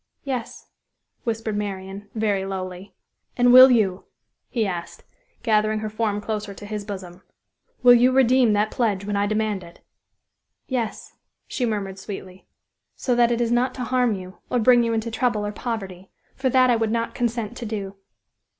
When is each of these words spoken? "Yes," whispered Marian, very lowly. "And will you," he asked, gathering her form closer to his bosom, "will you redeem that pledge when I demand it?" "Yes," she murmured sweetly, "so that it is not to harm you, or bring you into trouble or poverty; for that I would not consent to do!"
"Yes," 0.23 0.65
whispered 1.25 1.55
Marian, 1.55 2.09
very 2.15 2.43
lowly. 2.43 2.95
"And 3.37 3.53
will 3.53 3.69
you," 3.69 4.05
he 4.49 4.65
asked, 4.65 5.03
gathering 5.43 5.77
her 5.81 5.91
form 5.91 6.19
closer 6.21 6.55
to 6.55 6.65
his 6.65 6.83
bosom, 6.83 7.21
"will 7.83 7.93
you 7.93 8.11
redeem 8.11 8.53
that 8.53 8.71
pledge 8.71 9.05
when 9.05 9.15
I 9.15 9.27
demand 9.27 9.63
it?" 9.63 9.81
"Yes," 10.65 11.13
she 11.45 11.67
murmured 11.67 11.99
sweetly, 11.99 12.47
"so 12.95 13.13
that 13.13 13.31
it 13.31 13.41
is 13.41 13.51
not 13.51 13.75
to 13.75 13.83
harm 13.83 14.15
you, 14.15 14.39
or 14.49 14.57
bring 14.57 14.81
you 14.81 14.93
into 14.93 15.11
trouble 15.11 15.45
or 15.45 15.51
poverty; 15.51 16.09
for 16.35 16.49
that 16.49 16.71
I 16.71 16.75
would 16.77 16.91
not 16.91 17.13
consent 17.13 17.55
to 17.57 17.67
do!" 17.67 17.95